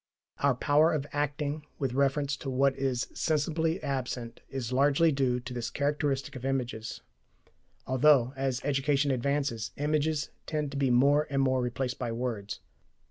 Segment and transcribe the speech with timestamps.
[0.39, 5.53] Our power of acting with reference to what is sensibly absent is largely due to
[5.53, 7.03] this characteristic of images,
[7.85, 12.61] although, as education advances, images tend to be more and more replaced by words.